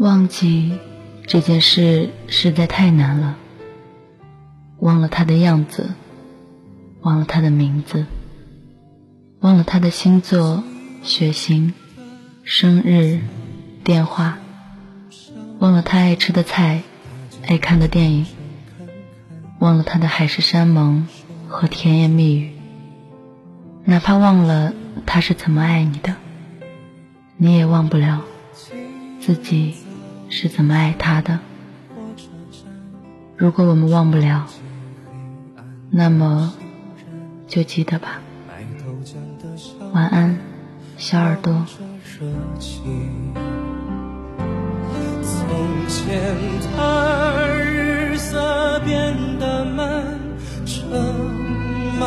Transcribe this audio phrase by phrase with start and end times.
[0.00, 0.78] 忘记
[1.26, 3.36] 这件事实在太难了。
[4.78, 5.90] 忘了他的样子，
[7.02, 8.06] 忘了他的名字，
[9.40, 10.64] 忘了他的星座、
[11.02, 11.74] 血型、
[12.44, 13.20] 生日、
[13.84, 14.38] 电话，
[15.58, 16.80] 忘了他爱吃的菜、
[17.46, 18.26] 爱看的电影，
[19.58, 21.06] 忘了他的海誓山盟
[21.46, 22.52] 和甜言蜜语。
[23.84, 24.72] 哪怕忘了
[25.04, 26.16] 他是怎么爱你的，
[27.36, 28.22] 你也忘不了
[29.20, 29.74] 自己
[30.42, 31.38] 是怎么爱他的。
[33.36, 34.46] 如果我们忘不了，
[35.90, 36.54] 那么，
[37.46, 38.22] 就记得吧。
[39.92, 40.38] 晚安，
[40.96, 41.52] 小耳朵。
[45.22, 46.08] 从前
[46.62, 50.02] 的日色变得慢，
[50.64, 50.86] 车
[51.98, 52.06] 马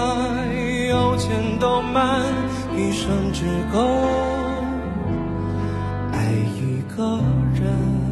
[0.90, 2.24] 邮件都慢，
[2.76, 3.80] 一生只够
[6.12, 7.20] 爱一个
[7.54, 8.03] 人。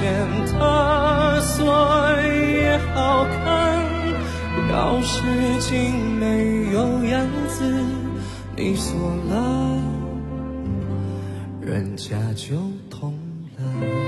[0.00, 1.66] 见他锁
[2.22, 2.78] 也。
[2.94, 3.84] 好看，
[4.70, 5.16] 要是
[5.60, 7.64] 竟没有样子，
[8.56, 8.96] 你锁
[9.28, 9.82] 了，
[11.60, 12.56] 人家就
[12.88, 13.14] 痛
[13.56, 14.07] 了。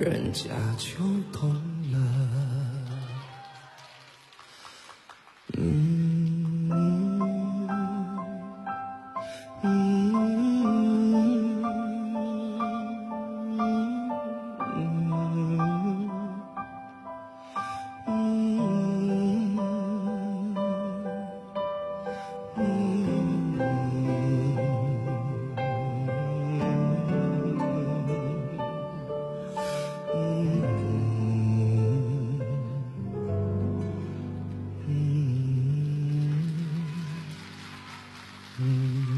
[0.00, 0.96] 人家就
[1.30, 1.52] 懂
[1.92, 1.98] 了。
[5.58, 5.89] 嗯。
[38.60, 39.09] Mm-hmm.